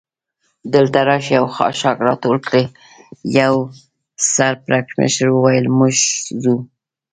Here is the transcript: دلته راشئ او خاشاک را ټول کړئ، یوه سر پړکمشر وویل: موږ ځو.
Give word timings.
دلته 0.73 0.99
راشئ 1.09 1.35
او 1.41 1.47
خاشاک 1.55 1.97
را 2.05 2.13
ټول 2.23 2.37
کړئ، 2.47 2.65
یوه 3.39 3.61
سر 4.33 4.53
پړکمشر 4.65 5.27
وویل: 5.31 5.65
موږ 5.77 5.95
ځو. 6.41 6.55